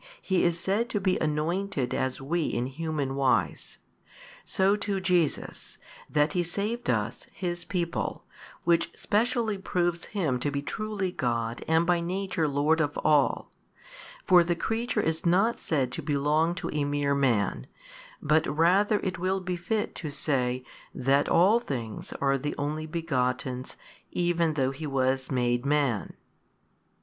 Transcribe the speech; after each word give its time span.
He 0.19 0.43
is 0.43 0.59
said 0.59 0.89
to 0.89 0.99
be 0.99 1.19
anointed 1.19 1.93
as 1.93 2.19
we 2.19 2.45
in 2.47 2.65
human 2.65 3.13
wise; 3.13 3.77
so 4.43 4.75
too 4.75 4.99
Jesus, 4.99 5.77
that 6.09 6.33
He 6.33 6.41
saved 6.41 6.89
us 6.89 7.27
His 7.31 7.65
people, 7.65 8.25
which 8.63 8.91
specially 8.97 9.59
proves 9.59 10.05
Him 10.05 10.39
to 10.39 10.49
be 10.49 10.63
truly 10.63 11.11
God 11.11 11.63
and 11.67 11.85
by 11.85 11.99
Nature 11.99 12.47
Lord 12.47 12.81
of 12.81 12.97
all. 13.03 13.51
For 14.25 14.43
the 14.43 14.55
creature 14.55 15.01
is 15.01 15.23
not 15.23 15.59
said 15.59 15.91
to 15.91 16.01
belong 16.01 16.55
to 16.55 16.71
a 16.73 16.83
mere 16.83 17.13
man 17.13 17.67
6, 18.17 18.17
but 18.23 18.47
rather 18.47 18.99
it 19.01 19.19
will 19.19 19.39
befit 19.39 19.93
to 19.97 20.09
say 20.09 20.65
that 20.95 21.29
all 21.29 21.59
things 21.59 22.11
are 22.13 22.39
the 22.39 22.55
Only 22.57 22.87
Begotten's 22.87 23.75
even 24.11 24.55
though 24.55 24.71
He 24.71 24.87
was 24.87 25.29
made 25.29 25.63
Man. 25.63 26.15